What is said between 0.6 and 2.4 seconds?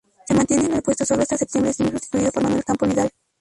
en el puesto sólo hasta septiembre, siendo sustituido